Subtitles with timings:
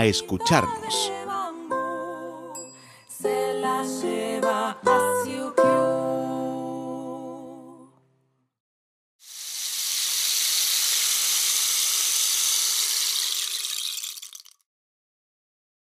[0.00, 1.12] escucharnos.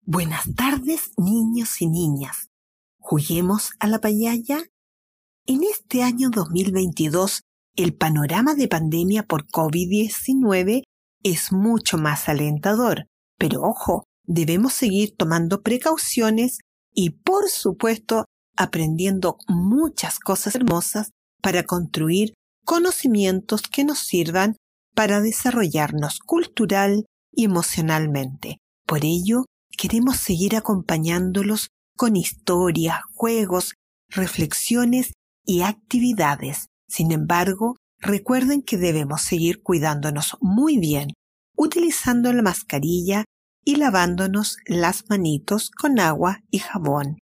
[0.09, 2.49] Buenas tardes, niños y niñas.
[2.99, 4.61] ¿Juguemos a la payaya?
[5.47, 7.43] En este año 2022,
[7.75, 10.84] el panorama de pandemia por COVID-19
[11.25, 16.59] es mucho más alentador, pero ojo, debemos seguir tomando precauciones
[16.92, 18.25] y, por supuesto,
[18.56, 21.11] aprendiendo muchas cosas hermosas
[21.43, 22.34] para construir
[22.65, 24.56] conocimientos que nos sirvan
[24.95, 28.59] para desarrollarnos cultural y emocionalmente.
[28.87, 29.45] Por ello,
[29.77, 33.75] queremos seguir acompañándolos con historias, juegos,
[34.09, 35.12] reflexiones
[35.45, 36.67] y actividades.
[36.89, 41.09] Sin embargo, recuerden que debemos seguir cuidándonos muy bien
[41.57, 43.25] utilizando la mascarilla
[43.65, 47.19] y lavándonos las manitos con agua y jabón.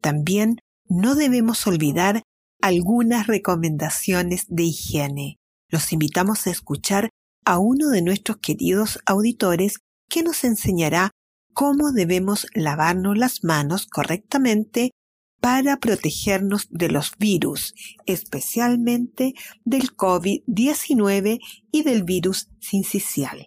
[0.00, 2.22] También no debemos olvidar
[2.60, 5.36] algunas recomendaciones de higiene.
[5.68, 7.10] Los invitamos a escuchar
[7.44, 9.78] a uno de nuestros queridos auditores
[10.08, 11.10] que nos enseñará
[11.52, 14.92] cómo debemos lavarnos las manos correctamente
[15.40, 17.74] para protegernos de los virus,
[18.06, 19.34] especialmente
[19.64, 23.46] del COVID-19 y del virus sincicial.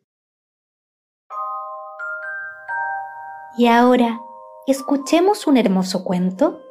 [3.57, 4.21] Y ahora,
[4.65, 6.61] escuchemos un hermoso cuento.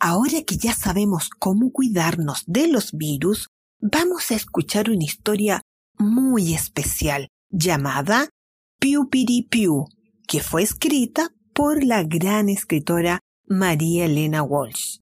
[0.00, 3.48] Ahora que ya sabemos cómo cuidarnos de los virus,
[3.80, 5.60] vamos a escuchar una historia
[5.98, 8.30] muy especial llamada
[8.80, 9.86] Piu Piu,
[10.26, 14.98] que fue escrita por la gran escritora María Elena Walsh.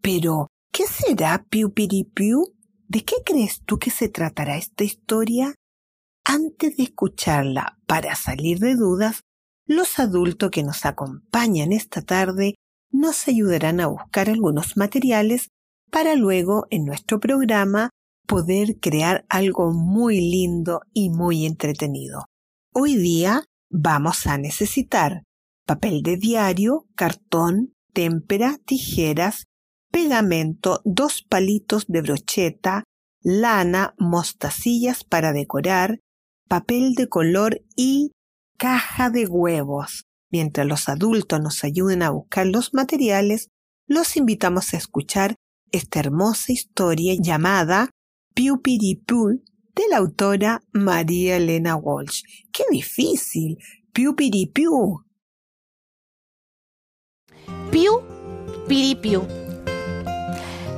[0.00, 2.54] Pero, ¿qué será Piu Piu?
[2.92, 5.54] ¿De qué crees tú que se tratará esta historia?
[6.26, 9.22] Antes de escucharla, para salir de dudas,
[9.66, 12.56] los adultos que nos acompañan esta tarde
[12.90, 15.48] nos ayudarán a buscar algunos materiales
[15.90, 17.88] para luego en nuestro programa
[18.26, 22.26] poder crear algo muy lindo y muy entretenido.
[22.74, 25.22] Hoy día vamos a necesitar
[25.64, 29.44] papel de diario, cartón, témpera, tijeras,
[29.92, 32.84] pegamento, dos palitos de brocheta,
[33.22, 36.00] lana, mostacillas para decorar,
[36.48, 38.10] papel de color y
[38.58, 40.04] caja de huevos.
[40.30, 43.48] Mientras los adultos nos ayuden a buscar los materiales,
[43.86, 45.36] los invitamos a escuchar
[45.70, 47.90] esta hermosa historia llamada
[48.34, 49.42] Piu Piripu
[49.74, 52.22] de la autora María Elena Walsh.
[52.50, 53.58] ¡Qué difícil!
[53.92, 55.04] Piu Piripu.
[57.70, 58.00] Piu
[58.66, 59.41] Piripiu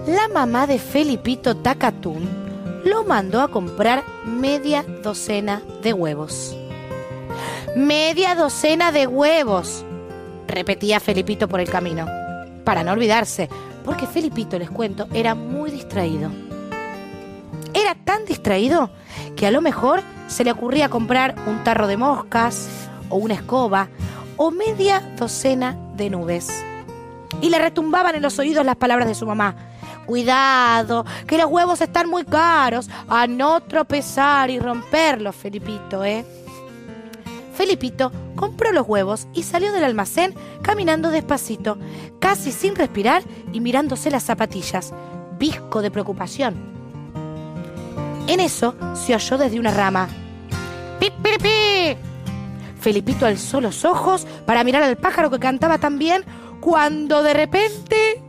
[0.07, 2.29] la mamá de Felipito Tacatún
[2.85, 6.55] lo mandó a comprar media docena de huevos.
[7.75, 9.85] Media docena de huevos,
[10.47, 12.07] repetía Felipito por el camino,
[12.65, 13.49] para no olvidarse,
[13.85, 16.31] porque Felipito, les cuento, era muy distraído.
[17.73, 18.91] Era tan distraído
[19.37, 22.69] que a lo mejor se le ocurría comprar un tarro de moscas,
[23.09, 23.89] o una escoba,
[24.37, 26.65] o media docena de nubes.
[27.41, 29.57] Y le retumbaban en los oídos las palabras de su mamá.
[30.07, 32.89] Cuidado, que los huevos están muy caros.
[33.09, 36.25] A no tropezar y romperlos, Felipito, ¿eh?
[37.55, 41.79] Felipito compró los huevos y salió del almacén caminando despacito,
[42.19, 43.23] casi sin respirar
[43.53, 44.93] y mirándose las zapatillas,
[45.39, 46.55] visco de preocupación.
[48.27, 50.09] En eso se oyó desde una rama.
[50.99, 51.97] ¡Pi, pi, pi!
[52.81, 56.25] Felipito alzó los ojos para mirar al pájaro que cantaba tan bien
[56.61, 58.24] cuando de repente...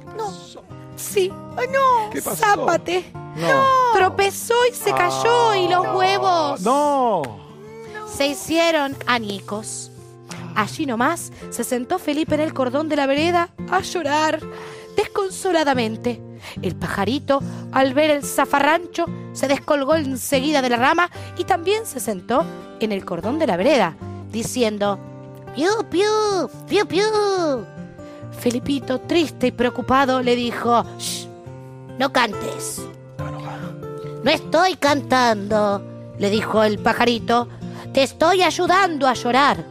[0.96, 1.32] Sí.
[1.58, 2.10] ¡Ay, no!
[2.12, 2.38] ¿Qué pasó?
[2.38, 3.12] ¡Zápate!
[3.36, 3.64] No.
[3.94, 7.22] Tropezó y se cayó y los huevos No.
[8.16, 9.92] se hicieron añicos.
[10.56, 14.40] Allí nomás se sentó Felipe en el cordón de la vereda a llorar
[14.96, 16.22] desconsoladamente.
[16.62, 17.42] El pajarito,
[17.74, 22.46] al ver el zafarrancho, se descolgó enseguida de la rama y también se sentó
[22.80, 23.98] en el cordón de la vereda,
[24.32, 24.98] diciendo
[25.56, 26.50] ¡Piu, piu!
[26.68, 27.04] ¡Piu, piu!
[28.40, 31.28] Felipito, triste y preocupado, le dijo "Shh,
[31.98, 32.82] no cantes.
[34.24, 35.84] No estoy cantando,
[36.18, 37.48] le dijo el pajarito.
[37.94, 39.64] Te estoy ayudando a llorar.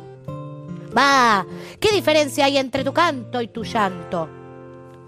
[0.96, 1.44] Va,
[1.81, 4.28] ¿qué diferencia hay entre tu canto y tu llanto?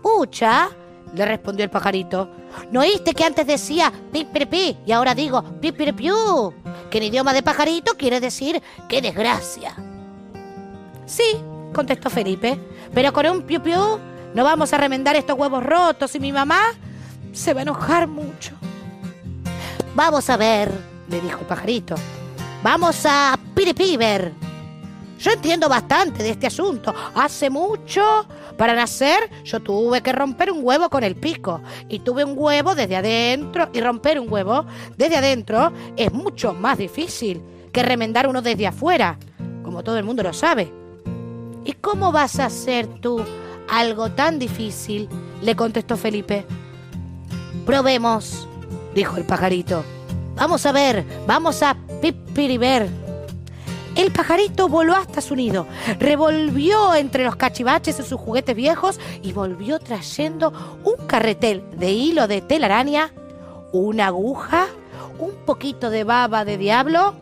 [0.02, 0.68] Pucha,
[1.14, 2.28] le respondió el pajarito.
[2.72, 5.72] ¿No oíste que antes decía pi, y ahora digo pi?
[5.72, 9.74] Que en idioma de pajarito quiere decir qué desgracia.
[11.06, 11.36] Sí,
[11.72, 12.58] contestó Felipe,
[12.94, 13.98] pero con un piu piu
[14.34, 16.60] no vamos a remendar estos huevos rotos y mi mamá
[17.32, 18.52] se va a enojar mucho.
[19.94, 20.70] Vamos a ver,
[21.08, 21.94] le dijo el pajarito.
[22.62, 24.32] Vamos a piripiver.
[25.18, 26.94] Yo entiendo bastante de este asunto.
[27.14, 28.26] Hace mucho,
[28.58, 31.62] para nacer, yo tuve que romper un huevo con el pico.
[31.88, 33.70] Y tuve un huevo desde adentro.
[33.72, 34.66] Y romper un huevo
[34.96, 37.42] desde adentro es mucho más difícil
[37.72, 39.18] que remendar uno desde afuera,
[39.62, 40.85] como todo el mundo lo sabe.
[41.66, 43.22] ¿Y cómo vas a hacer tú
[43.68, 45.08] algo tan difícil?
[45.42, 46.46] le contestó Felipe.
[47.66, 48.48] Probemos,
[48.94, 49.84] dijo el pajarito.
[50.36, 52.88] Vamos a ver, vamos a pipiriver.
[53.96, 55.66] El pajarito voló hasta su nido,
[55.98, 60.52] revolvió entre los cachivaches de sus juguetes viejos y volvió trayendo
[60.84, 63.12] un carretel de hilo de telaraña,
[63.72, 64.66] una aguja,
[65.18, 67.14] un poquito de baba de diablo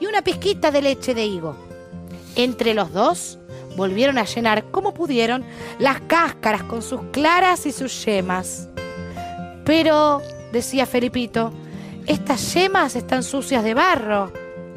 [0.00, 1.54] y una pizquita de leche de higo.
[2.34, 3.38] Entre los dos
[3.76, 5.44] volvieron a llenar como pudieron
[5.78, 8.68] las cáscaras con sus claras y sus yemas.
[9.64, 11.52] Pero, decía Felipito,
[12.06, 14.32] estas yemas están sucias de barro.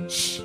[0.08, 0.42] Shh,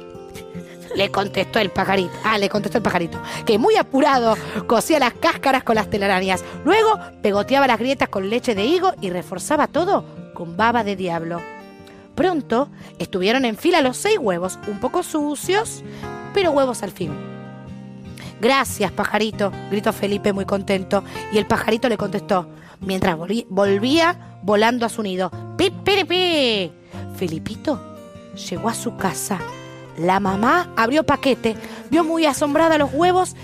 [0.94, 2.12] le contestó el pajarito.
[2.24, 3.20] Ah, le contestó el pajarito.
[3.44, 4.36] Que muy apurado
[4.66, 6.44] cosía las cáscaras con las telarañas.
[6.64, 10.04] Luego pegoteaba las grietas con leche de higo y reforzaba todo
[10.34, 11.40] con baba de diablo.
[12.14, 12.68] Pronto
[12.98, 15.82] estuvieron en fila los seis huevos, un poco sucios,
[16.32, 17.33] pero huevos al fin.
[18.44, 21.02] Gracias, pajarito, gritó Felipe muy contento.
[21.32, 22.46] Y el pajarito le contestó,
[22.82, 25.30] mientras volví- volvía volando a su nido.
[25.56, 26.70] ¡Pi, pi, pi!
[27.16, 27.80] Felipito
[28.50, 29.38] llegó a su casa.
[29.96, 31.56] La mamá abrió paquete,
[31.90, 33.34] vio muy asombrada los huevos,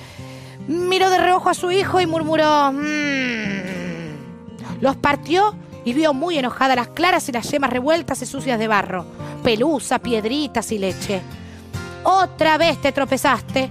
[0.69, 2.71] miró de reojo a su hijo y murmuró...
[2.71, 4.83] "Mm".
[4.83, 8.69] Los partió y vio muy enojada las claras y las yemas revueltas y sucias de
[8.69, 9.07] barro,
[9.43, 11.23] pelusa, piedritas y leche.
[12.05, 13.71] Otra vez te tropezaste.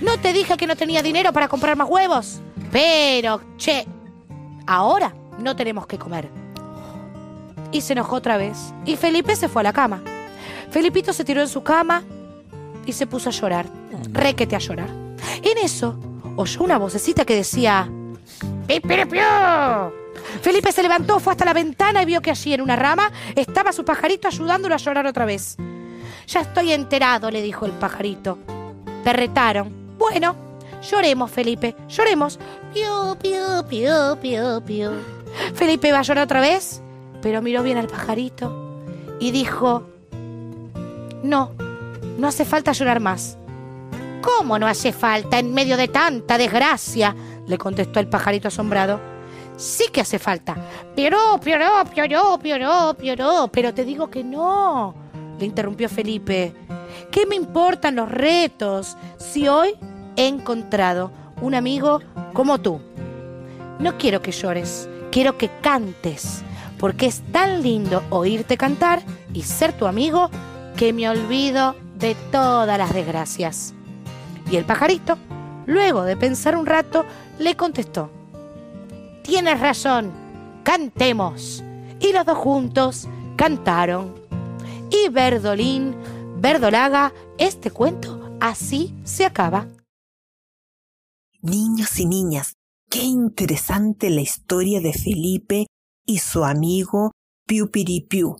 [0.00, 2.40] ¿No te dije que no tenía dinero para comprar más huevos?
[2.70, 3.86] Pero, che,
[4.66, 6.28] ahora no tenemos que comer.
[7.72, 8.56] Y se enojó otra vez.
[8.84, 10.02] Y Felipe se fue a la cama.
[10.70, 12.02] Felipito se tiró en su cama
[12.86, 13.66] y se puso a llorar.
[14.12, 14.88] Requete a llorar.
[15.42, 15.98] En eso
[16.36, 17.88] oyó una vocecita que decía...
[18.66, 19.20] "Pipiripiu".
[20.42, 23.72] Felipe se levantó, fue hasta la ventana y vio que allí en una rama estaba
[23.72, 25.56] su pajarito ayudándolo a llorar otra vez.
[26.26, 28.38] Ya estoy enterado, le dijo el pajarito.
[29.04, 29.83] Te retaron.
[30.10, 30.36] Bueno,
[30.82, 32.38] lloremos, Felipe, lloremos.
[32.74, 34.90] Piu, piu, piu, piu, piu.
[35.54, 36.82] Felipe iba a llorar otra vez,
[37.22, 38.84] pero miró bien al pajarito
[39.18, 39.88] y dijo,
[41.22, 41.52] no,
[42.18, 43.38] no hace falta llorar más.
[44.20, 47.16] ¿Cómo no hace falta en medio de tanta desgracia?
[47.46, 49.00] le contestó el pajarito asombrado.
[49.56, 50.54] Sí que hace falta.
[50.94, 53.48] Pioró, pioró, pioró, pioró, pioró.
[53.50, 54.94] Pero te digo que no,
[55.38, 56.52] le interrumpió Felipe.
[57.10, 59.74] ¿Qué me importan los retos si hoy
[60.16, 62.00] he encontrado un amigo
[62.32, 62.80] como tú?
[63.78, 66.42] No quiero que llores, quiero que cantes,
[66.78, 69.02] porque es tan lindo oírte cantar
[69.32, 70.30] y ser tu amigo
[70.76, 73.74] que me olvido de todas las desgracias.
[74.50, 75.16] Y el pajarito,
[75.66, 77.04] luego de pensar un rato,
[77.38, 78.10] le contestó,
[79.24, 80.12] Tienes razón,
[80.62, 81.64] cantemos.
[81.98, 84.14] Y los dos juntos cantaron.
[84.90, 85.96] Y Verdolín,
[86.36, 89.66] Verdolaga, este cuento así se acaba.
[91.44, 92.54] Niños y niñas,
[92.88, 95.66] qué interesante la historia de Felipe
[96.06, 97.10] y su amigo
[97.46, 98.36] Piu Piripiu.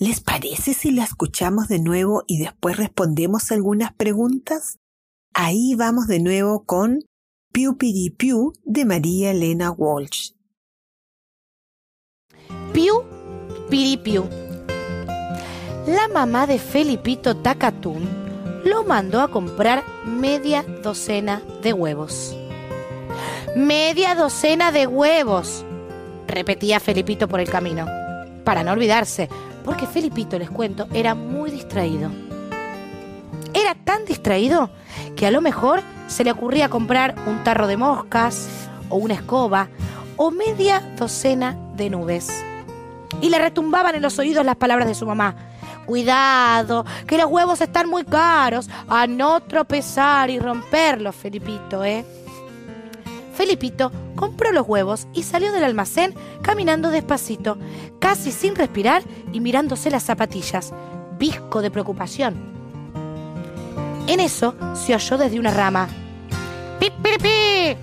[0.00, 4.78] ¿Les parece si la escuchamos de nuevo y después respondemos algunas preguntas?
[5.32, 7.04] Ahí vamos de nuevo con
[7.52, 10.32] Piu Piripiu de María Elena Walsh.
[12.72, 13.04] Piu
[13.70, 14.24] Piripiu.
[15.86, 18.27] La mamá de Felipito Tacatún
[18.68, 22.36] lo mandó a comprar media docena de huevos.
[23.56, 25.64] Media docena de huevos,
[26.26, 27.86] repetía Felipito por el camino,
[28.44, 29.28] para no olvidarse,
[29.64, 32.10] porque Felipito, les cuento, era muy distraído.
[33.54, 34.70] Era tan distraído
[35.16, 38.48] que a lo mejor se le ocurría comprar un tarro de moscas
[38.88, 39.68] o una escoba
[40.16, 42.28] o media docena de nubes.
[43.20, 45.36] Y le retumbaban en los oídos las palabras de su mamá.
[45.88, 48.68] Cuidado, que los huevos están muy caros.
[48.90, 52.04] A no tropezar y romperlos, Felipito, ¿eh?
[53.32, 57.56] Felipito compró los huevos y salió del almacén caminando despacito,
[58.00, 59.02] casi sin respirar
[59.32, 60.74] y mirándose las zapatillas,
[61.18, 62.36] visco de preocupación.
[64.08, 65.88] En eso se oyó desde una rama.
[66.78, 67.78] ¡Pip, pip!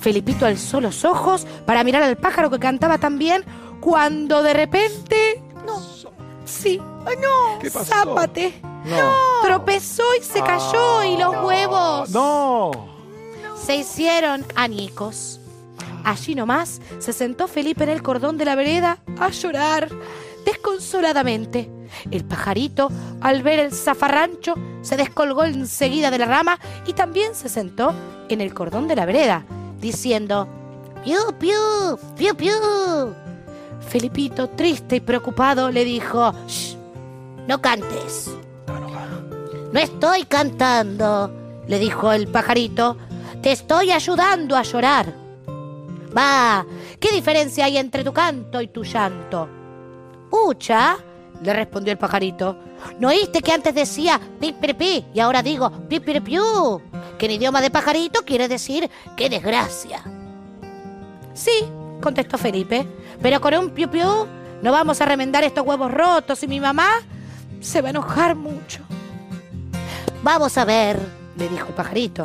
[0.00, 3.44] Felipito alzó los ojos para mirar al pájaro que cantaba tan bien
[3.80, 5.42] cuando de repente...
[6.48, 7.84] Sí, no, ¿Qué pasó?
[7.92, 8.60] zápate.
[8.84, 9.12] No.
[9.42, 12.70] Tropezó y se cayó y los huevos No.
[13.60, 15.40] se hicieron añicos.
[16.04, 19.88] Allí nomás se sentó Felipe en el cordón de la vereda a llorar
[20.46, 21.70] desconsoladamente.
[22.10, 22.90] El pajarito,
[23.20, 27.92] al ver el zafarrancho, se descolgó enseguida de la rama y también se sentó
[28.28, 29.44] en el cordón de la vereda,
[29.80, 30.46] diciendo
[31.04, 31.98] ¡Piu, piu!
[32.16, 32.52] ¡Piu, piu!
[33.80, 36.76] Felipito, triste y preocupado, le dijo "Shh,
[37.46, 38.30] no cantes.
[39.72, 41.30] No estoy cantando,
[41.66, 42.96] le dijo el pajarito.
[43.42, 45.12] Te estoy ayudando a llorar.
[46.16, 46.64] Va,
[46.98, 49.48] ¿qué diferencia hay entre tu canto y tu llanto?
[50.30, 50.96] Pucha,
[51.42, 52.56] le respondió el pajarito.
[52.98, 56.80] ¿No oíste que antes decía pi, pi, pi y ahora digo pi, pi, piu?
[57.18, 60.02] Que en idioma de pajarito quiere decir qué desgracia.
[61.34, 61.64] Sí,
[62.00, 62.86] contestó Felipe,
[63.20, 64.26] pero con un piu piu
[64.62, 66.88] no vamos a remendar estos huevos rotos y mi mamá
[67.60, 68.80] se va a enojar mucho.
[70.22, 70.98] Vamos a ver,
[71.36, 72.22] le dijo el pajarito.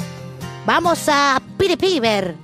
[0.66, 2.36] Vamos a piripiver.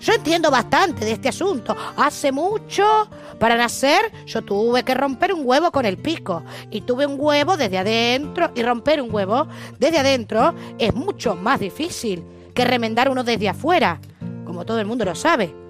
[0.00, 1.76] Yo entiendo bastante de este asunto.
[1.96, 6.42] Hace mucho, para nacer, yo tuve que romper un huevo con el pico.
[6.70, 8.50] Y tuve un huevo desde adentro.
[8.54, 9.46] Y romper un huevo
[9.78, 14.00] desde adentro es mucho más difícil que remendar uno desde afuera,
[14.44, 15.61] como todo el mundo lo sabe.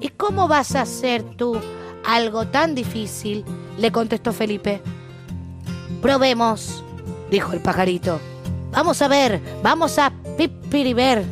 [0.00, 1.58] ¿Y cómo vas a hacer tú
[2.04, 3.44] algo tan difícil?
[3.78, 4.80] le contestó Felipe.
[6.00, 6.82] Probemos,
[7.30, 8.20] dijo el pajarito.
[8.72, 11.24] Vamos a ver, vamos a pipiriver.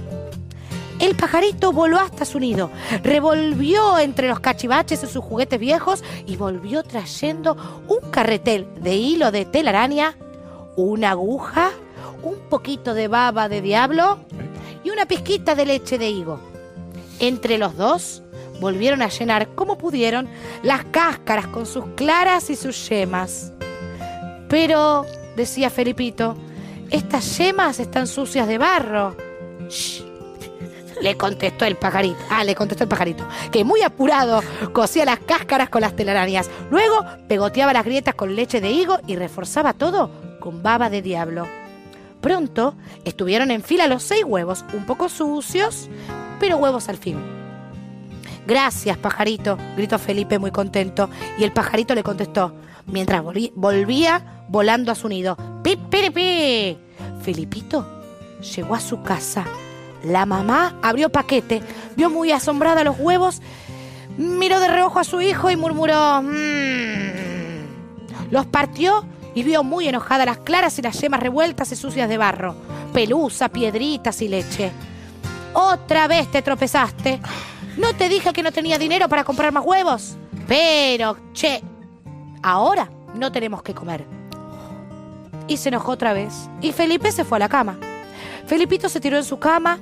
[1.00, 2.71] El pajarito voló hasta su nido,
[3.02, 7.56] revolvió entre los cachivaches de sus juguetes viejos y volvió trayendo
[7.88, 10.16] un carretel de hilo de telaraña,
[10.76, 11.71] una aguja,
[12.23, 14.18] un poquito de baba de diablo
[14.85, 16.38] y una pizquita de leche de higo.
[17.18, 18.24] Entre los dos
[18.61, 20.28] volvieron a llenar como pudieron
[20.62, 23.52] las cáscaras con sus claras y sus yemas.
[24.49, 25.04] Pero,
[25.37, 26.37] decía Felipito,
[26.90, 29.16] estas yemas están sucias de barro.
[29.68, 30.02] Shh,
[31.00, 32.18] le contestó el pajarito.
[32.30, 34.42] Ah, le contestó el pajarito, que muy apurado
[34.73, 36.50] cosía las cáscaras con las telarañas.
[36.70, 41.46] Luego pegoteaba las grietas con leche de higo y reforzaba todo con baba de diablo.
[42.20, 45.90] Pronto estuvieron en fila los seis huevos, un poco sucios,
[46.40, 47.44] pero huevos al fin.
[48.47, 51.09] Gracias, pajarito, gritó Felipe muy contento,
[51.39, 52.55] y el pajarito le contestó,
[52.87, 55.37] mientras volví- volvía volando a su nido.
[55.63, 56.77] ¡Pip, piripi!
[57.23, 58.03] Felipito
[58.55, 59.45] llegó a su casa.
[60.03, 61.63] La mamá abrió paquete,
[61.97, 63.41] vio muy asombrada los huevos,
[64.19, 66.21] miró de reojo a su hijo y murmuró...
[66.23, 68.31] "Mm".
[68.31, 72.19] Los partió y vio muy enojada las claras y las yemas revueltas y sucias de
[72.19, 72.55] barro,
[72.93, 74.71] pelusa, piedritas y leche.
[75.55, 77.21] Otra vez te tropezaste.
[77.76, 80.16] ¿No te dije que no tenía dinero para comprar más huevos?
[80.47, 81.62] Pero, che,
[82.43, 84.04] ahora no tenemos que comer.
[85.49, 86.49] Y se enojó otra vez.
[86.61, 87.78] Y Felipe se fue a la cama.
[88.47, 89.78] Felipito se tiró en su cama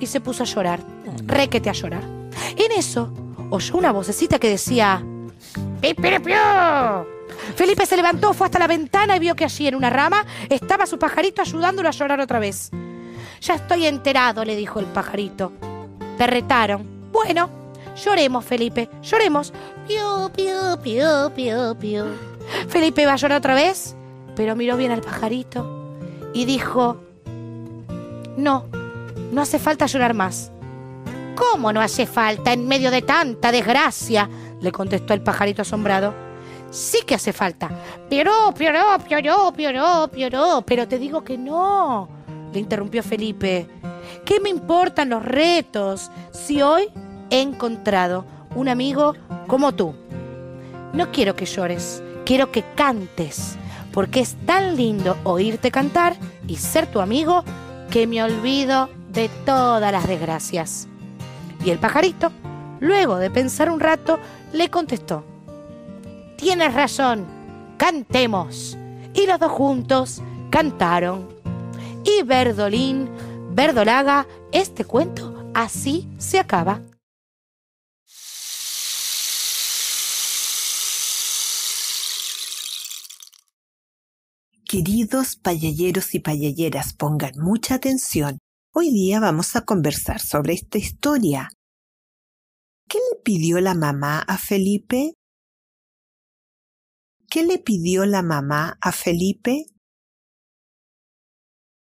[0.00, 0.80] y se puso a llorar.
[1.26, 2.02] Requete a llorar.
[2.56, 3.12] En eso,
[3.50, 5.04] oyó una vocecita que decía...
[5.80, 6.34] "Pipiripiu".
[7.56, 10.86] Felipe se levantó, fue hasta la ventana y vio que allí en una rama estaba
[10.86, 12.70] su pajarito ayudándolo a llorar otra vez.
[13.40, 15.52] Ya estoy enterado, le dijo el pajarito.
[16.16, 17.01] Te retaron.
[17.12, 17.48] Bueno,
[18.02, 19.52] lloremos, Felipe, lloremos.
[19.86, 22.04] Piu, piu, piu, piu, piu.
[22.68, 23.94] Felipe iba a llorar otra vez,
[24.34, 25.98] pero miró bien al pajarito
[26.32, 26.96] y dijo,
[28.36, 28.66] no,
[29.30, 30.50] no hace falta llorar más.
[31.36, 34.28] ¿Cómo no hace falta en medio de tanta desgracia?
[34.60, 36.14] le contestó el pajarito asombrado.
[36.70, 37.68] Sí que hace falta.
[38.08, 40.62] Pioró, pioró, pioró, pioró, pioró.
[40.64, 42.08] Pero te digo que no,
[42.52, 43.66] le interrumpió Felipe.
[44.24, 46.88] ¿Qué me importan los retos si hoy
[47.32, 48.24] he encontrado
[48.54, 49.14] un amigo
[49.48, 49.94] como tú?
[50.92, 53.56] No quiero que llores, quiero que cantes,
[53.92, 56.14] porque es tan lindo oírte cantar
[56.46, 57.42] y ser tu amigo
[57.90, 60.86] que me olvido de todas las desgracias.
[61.64, 62.30] Y el pajarito,
[62.80, 64.18] luego de pensar un rato,
[64.52, 65.24] le contestó,
[66.36, 67.24] Tienes razón,
[67.78, 68.76] cantemos.
[69.14, 70.20] Y los dos juntos
[70.50, 71.28] cantaron.
[72.04, 73.08] Y Verdolín,
[73.52, 76.80] Verdolaga, este cuento así se acaba.
[84.72, 88.38] Queridos payalleros y payalleras, pongan mucha atención.
[88.72, 91.50] Hoy día vamos a conversar sobre esta historia.
[92.88, 95.12] ¿Qué le pidió la mamá a Felipe?
[97.28, 99.66] ¿Qué le pidió la mamá a Felipe?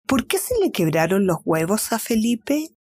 [0.06, 2.76] ¿Por qué se le quebraron los huevos a Felipe?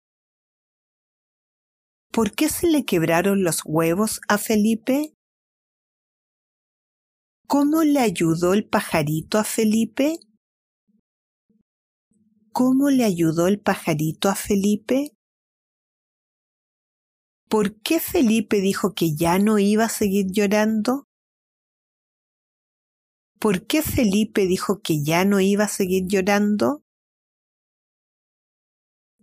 [2.10, 5.14] ¿Por qué se le quebraron los huevos a Felipe?
[7.54, 10.18] ¿Cómo le ayudó el pajarito a Felipe?
[12.50, 15.14] ¿Cómo le ayudó el pajarito a Felipe?
[17.50, 21.04] ¿Por qué Felipe dijo que ya no iba a seguir llorando?
[23.38, 26.82] ¿Por qué Felipe dijo que ya no iba a seguir llorando?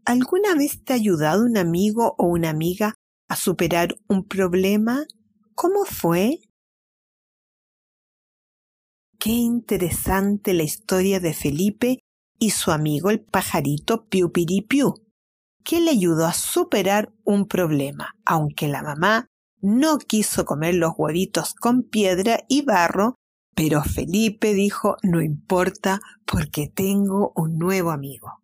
[0.05, 2.93] ¿Alguna vez te ha ayudado un amigo o una amiga
[3.27, 5.07] a superar un problema?
[5.55, 6.48] ¿Cómo fue?
[9.21, 11.99] Qué interesante la historia de Felipe
[12.39, 14.93] y su amigo el pajarito Piu Piripiu,
[15.65, 19.27] que le ayudó a superar un problema, aunque la mamá
[19.59, 23.15] no quiso comer los huevitos con piedra y barro,
[23.55, 28.39] pero Felipe dijo no importa porque tengo un nuevo amigo.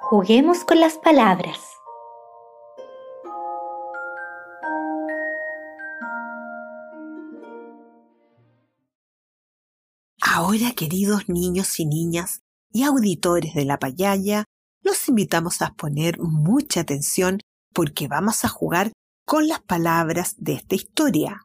[0.00, 1.77] Juguemos con las palabras.
[10.40, 14.44] Ahora, queridos niños y niñas y auditores de la payaya,
[14.84, 17.40] los invitamos a poner mucha atención
[17.74, 18.92] porque vamos a jugar
[19.26, 21.40] con las palabras de esta historia.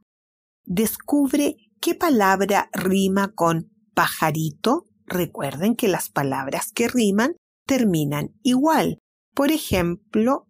[0.63, 4.86] Descubre qué palabra rima con pajarito.
[5.08, 8.99] Recuerden que las palabras que riman terminan igual.
[9.34, 10.45] Por ejemplo,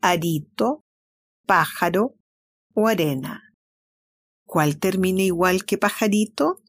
[0.00, 0.80] arito,
[1.44, 2.14] pájaro
[2.72, 3.42] o arena.
[4.46, 6.62] ¿Cuál termina igual que pajarito?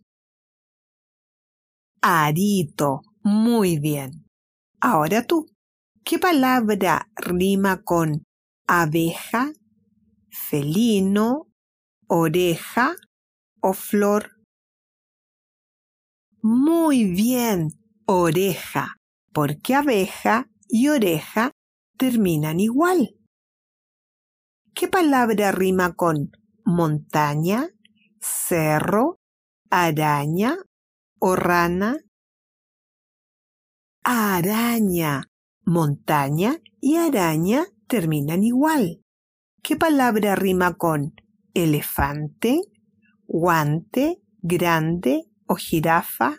[2.10, 3.02] Arito.
[3.22, 4.26] Muy bien.
[4.80, 5.46] Ahora tú.
[6.06, 8.24] ¿Qué palabra rima con
[8.66, 9.52] abeja,
[10.32, 11.48] felino,
[12.08, 12.96] oreja
[13.60, 14.38] o flor?
[16.42, 17.72] Muy bien,
[18.06, 18.96] oreja,
[19.34, 21.52] porque abeja y oreja
[21.98, 23.18] terminan igual.
[24.74, 26.32] ¿Qué palabra rima con
[26.64, 27.68] montaña,
[28.22, 29.20] cerro,
[29.70, 30.58] araña
[31.20, 31.98] o rana?
[34.04, 35.24] Araña.
[35.66, 39.02] Montaña y araña terminan igual.
[39.62, 41.14] ¿Qué palabra rima con
[41.54, 42.62] elefante,
[43.26, 46.38] guante, grande o jirafa?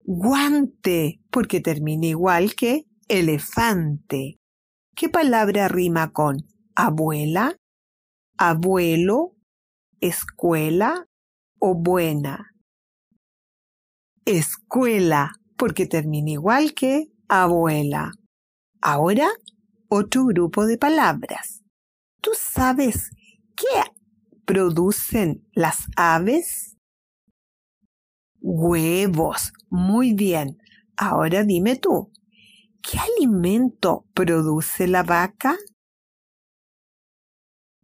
[0.00, 4.40] Guante, porque termina igual que elefante.
[4.96, 6.38] ¿Qué palabra rima con
[6.74, 7.56] abuela,
[8.36, 9.36] abuelo,
[10.00, 11.06] escuela
[11.60, 12.51] o buena?
[14.24, 18.12] Escuela, porque termina igual que abuela.
[18.80, 19.28] Ahora,
[19.88, 21.62] otro grupo de palabras.
[22.20, 23.10] ¿Tú sabes
[23.56, 23.82] qué
[24.44, 26.76] producen las aves?
[28.40, 29.52] Huevos.
[29.70, 30.58] Muy bien.
[30.96, 32.12] Ahora dime tú,
[32.82, 35.56] ¿qué alimento produce la vaca?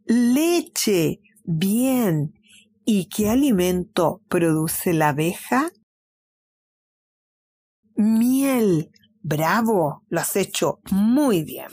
[0.05, 1.21] Leche.
[1.43, 2.33] Bien.
[2.85, 5.71] ¿Y qué alimento produce la abeja?
[7.99, 8.91] Miel.
[9.21, 11.67] Bravo, lo has hecho muy bien.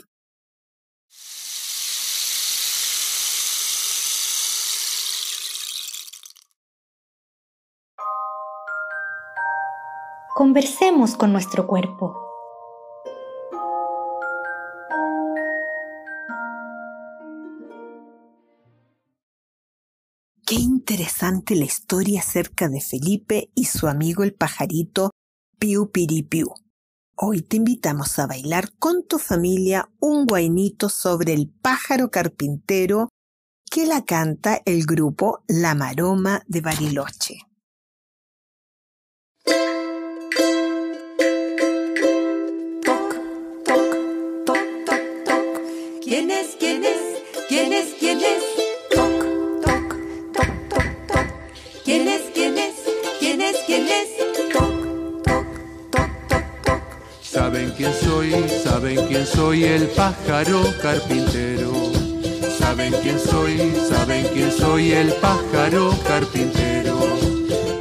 [10.35, 12.15] Conversemos con nuestro cuerpo.
[20.45, 25.11] Qué interesante la historia acerca de Felipe y su amigo el pajarito
[25.59, 26.53] Piu Piripiu.
[27.15, 33.09] Hoy te invitamos a bailar con tu familia un guainito sobre el pájaro carpintero
[33.71, 37.39] que la canta el grupo La Maroma de Bariloche.
[46.03, 46.55] ¿Quién es?
[46.59, 47.01] ¿Quién es?
[47.49, 47.95] ¿Quién es?
[47.99, 48.43] ¿Quién es?
[48.91, 49.23] Toc,
[49.63, 49.95] toc,
[50.33, 51.27] toc, toc, toc.
[51.83, 52.21] ¿Quién es?
[52.35, 52.75] ¿Quién es?
[53.19, 53.57] ¿Quién es?
[53.65, 54.46] ¿Quién es?
[57.37, 58.31] Saben quién soy,
[58.63, 61.71] saben quién soy el pájaro carpintero.
[62.57, 66.97] Saben quién soy, saben quién soy el pájaro carpintero.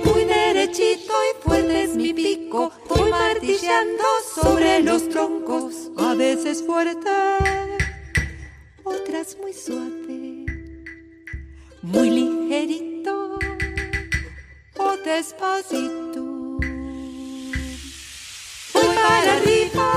[0.04, 2.70] Muy derechito y fuerte es mi pico.
[2.86, 5.90] Voy martillando sobre los troncos.
[5.96, 7.10] A veces fuerte,
[8.84, 10.44] otras muy suave.
[11.80, 13.38] Muy ligerito
[14.78, 16.35] o despacito.
[19.06, 19.88] Para arriba,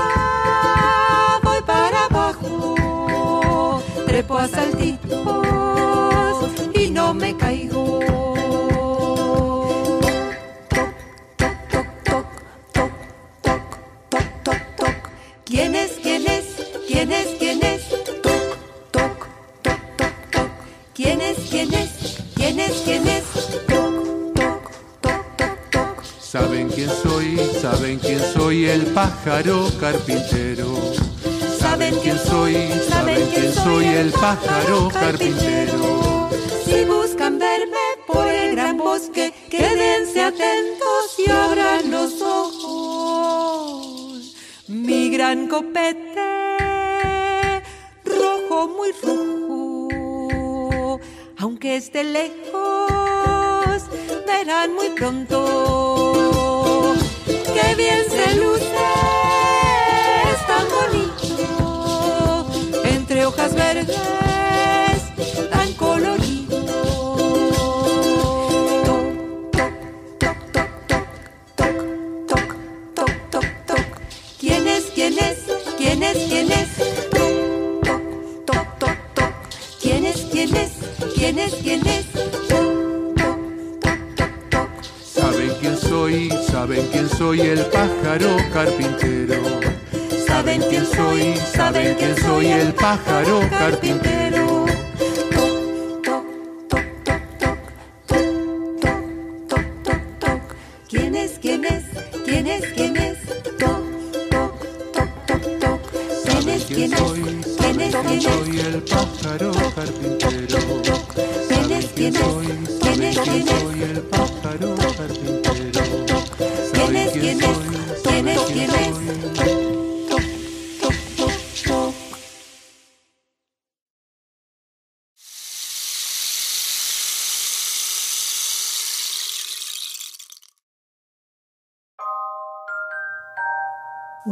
[1.42, 3.82] voy para abajo.
[4.06, 5.16] Trepo a saltitos
[6.74, 8.00] y no me caigo.
[10.68, 10.94] Toc,
[11.30, 12.26] toc, toc, toc,
[12.72, 12.92] toc,
[13.42, 13.62] toc,
[14.10, 14.96] toc, toc, toc.
[15.44, 15.92] ¿Quién es?
[16.02, 16.46] ¿Quién es?
[16.86, 17.28] ¿Quién es?
[17.38, 17.82] ¿Quién es?
[17.88, 18.22] Toc,
[18.92, 19.18] toc,
[19.62, 20.50] toc, toc, toc.
[20.94, 21.38] ¿Quién es?
[21.50, 21.90] ¿Quién es?
[22.36, 22.82] ¿Quién es?
[22.84, 23.19] ¿Quién es?
[26.30, 30.78] Saben quién soy, saben quién soy el pájaro carpintero.
[31.58, 32.54] Saben quién soy,
[32.88, 36.30] saben quién soy el pájaro carpintero.
[36.64, 43.56] Si buscan verme por el gran bosque, quédense atentos y abran los ojos.
[44.68, 46.14] Mi gran copete,
[48.04, 51.00] rojo, muy rojo,
[51.38, 53.82] aunque esté lejos,
[54.28, 55.89] verán muy pronto
[57.54, 58.86] qué bien se luce,
[60.32, 62.46] es tan bonito,
[62.84, 63.96] entre hojas verdes,
[65.50, 66.58] tan colorido.
[68.84, 69.72] Toc,
[70.18, 71.06] toc, toc, toc,
[72.26, 72.48] toc,
[72.94, 73.86] toc, toc, toc,
[74.38, 75.38] ¿Quién es, quién es,
[75.76, 76.68] quién es, quién es?
[77.10, 78.02] Toc,
[78.46, 79.34] toc, toc, toc,
[79.80, 80.72] ¿Quién es, quién es,
[81.16, 82.06] quién es, quién es?
[85.14, 86.30] ¿Saben quién soy?
[86.70, 89.42] saben quién soy el pájaro carpintero.
[90.24, 94.66] Saben quién soy, saben quién soy el pájaro carpintero.
[95.32, 96.24] Toc, toc,
[96.68, 97.58] toc, toc,
[98.06, 98.98] toc,
[99.48, 100.40] toc, toc, toc,
[100.88, 101.84] ¿Quién es, quién es,
[102.24, 103.18] quién es, quién es?
[103.58, 103.82] Toc,
[104.30, 104.52] toc,
[104.92, 105.80] toc, toc, toc.
[106.24, 107.56] ¿Quién es, quién es?
[107.58, 110.58] ¿Quién es, quién Soy el pájaro carpintero.
[111.48, 112.22] ¿Quién es, quién es?
[112.80, 113.69] ¿Quién es, quién es?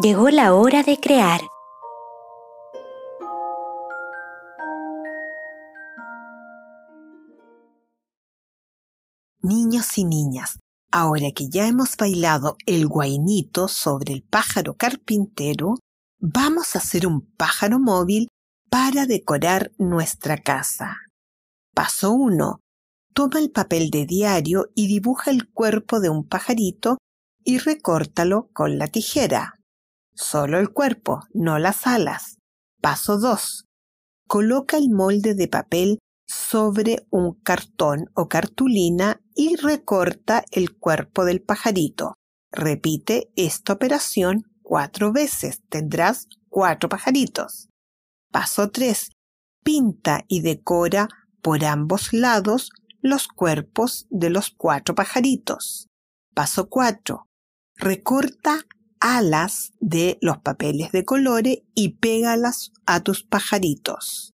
[0.01, 1.41] Llegó la hora de crear.
[9.43, 10.61] Niños y niñas,
[10.93, 15.75] ahora que ya hemos bailado el guainito sobre el pájaro carpintero,
[16.21, 18.29] vamos a hacer un pájaro móvil
[18.71, 20.95] para decorar nuestra casa.
[21.75, 22.61] Paso 1.
[23.15, 26.99] Toma el papel de diario y dibuja el cuerpo de un pajarito
[27.43, 29.58] y recórtalo con la tijera.
[30.21, 32.39] Solo el cuerpo, no las alas.
[32.83, 33.67] Paso 2.
[34.27, 41.41] Coloca el molde de papel sobre un cartón o cartulina y recorta el cuerpo del
[41.41, 42.15] pajarito.
[42.51, 45.61] Repite esta operación cuatro veces.
[45.69, 47.69] Tendrás cuatro pajaritos.
[48.33, 49.11] Paso 3.
[49.63, 51.07] Pinta y decora
[51.43, 55.87] por ambos lados los cuerpos de los cuatro pajaritos.
[56.35, 57.25] Paso 4.
[57.77, 58.65] Recorta
[59.01, 64.35] alas de los papeles de colores y pégalas a tus pajaritos.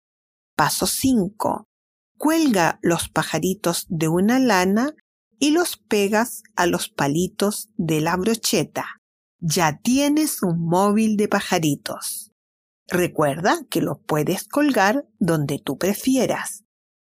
[0.57, 1.64] Paso 5.
[2.18, 4.94] Cuelga los pajaritos de una lana
[5.38, 8.87] y los pegas a los palitos de la brocheta.
[9.40, 12.31] Ya tienes un móvil de pajaritos.
[12.87, 16.64] Recuerda que lo puedes colgar donde tú prefieras.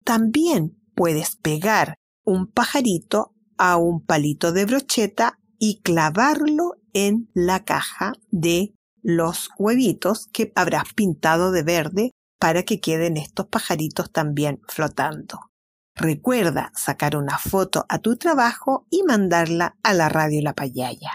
[0.05, 8.13] También puedes pegar un pajarito a un palito de brocheta y clavarlo en la caja
[8.31, 15.53] de los huevitos que habrás pintado de verde para que queden estos pajaritos también flotando.
[15.95, 21.13] Recuerda sacar una foto a tu trabajo y mandarla a la radio La Payaya.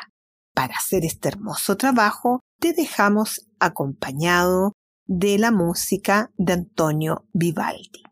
[0.53, 4.73] para hacer este hermoso trabajo, te dejamos acompañado
[5.05, 8.06] de la música de Antonio Vivaldi.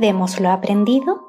[0.00, 1.28] Lo aprendido.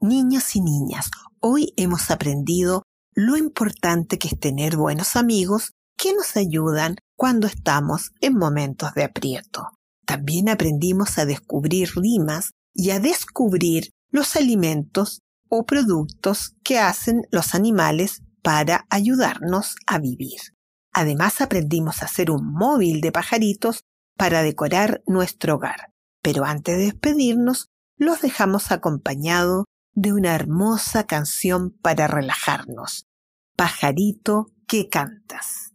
[0.00, 1.10] Niños y niñas,
[1.40, 8.12] hoy hemos aprendido lo importante que es tener buenos amigos que nos ayudan cuando estamos
[8.22, 9.68] en momentos de aprieto.
[10.06, 17.54] También aprendimos a descubrir rimas y a descubrir los alimentos o productos que hacen los
[17.54, 20.38] animales para ayudarnos a vivir.
[20.92, 23.80] Además aprendimos a hacer un móvil de pajaritos
[24.18, 25.94] para decorar nuestro hogar.
[26.22, 33.06] Pero antes de despedirnos, los dejamos acompañado de una hermosa canción para relajarnos.
[33.56, 35.72] Pajarito que cantas.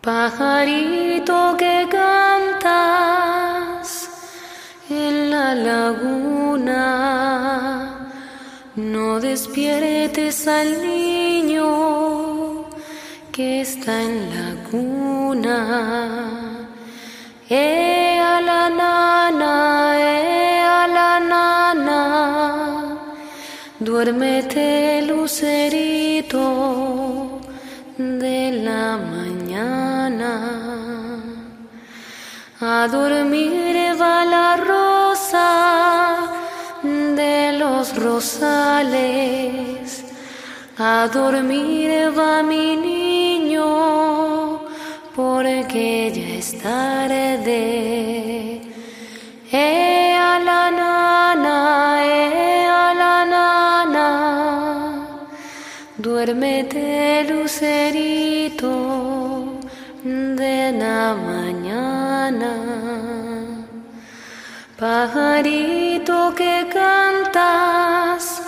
[0.00, 3.02] Pajarito que cantas
[4.88, 7.51] en la laguna
[8.76, 12.64] no despiertes al niño
[13.30, 16.68] que está en la cuna.
[17.50, 22.98] Eh a la nana, eh a la nana,
[23.78, 26.42] duérmete lucerito
[27.98, 30.32] de la mañana.
[32.60, 36.42] A dormir va la rosa
[36.82, 40.04] de los rosales.
[40.78, 44.60] A dormir va mi niño,
[45.14, 48.62] porque ya es tarde.
[49.52, 54.08] Eh a la nana, eh a la nana,
[55.98, 58.72] duérmete lucerito
[60.02, 63.21] de la mañana.
[64.82, 68.42] Pajarito que cantas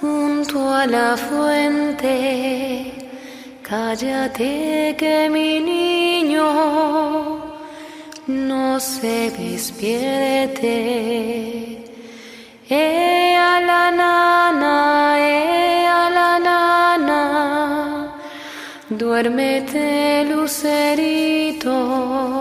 [0.00, 2.92] junto a la fuente,
[3.62, 7.38] cállate que mi niño
[8.26, 10.74] no se despierte.
[12.68, 18.12] e a la nana, e a la nana.
[18.88, 22.39] Duérmete, lucerito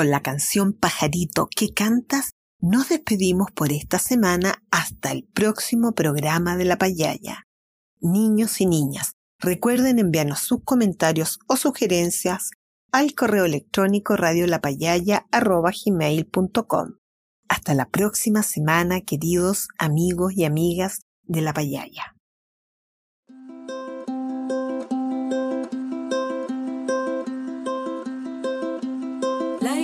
[0.00, 6.56] con la canción Pajarito que cantas, nos despedimos por esta semana hasta el próximo programa
[6.56, 7.46] de La Payaya.
[8.00, 12.52] Niños y niñas, recuerden enviarnos sus comentarios o sugerencias
[12.90, 16.94] al correo electrónico radiolapayaya.com.
[17.50, 22.16] Hasta la próxima semana, queridos amigos y amigas de La Payaya.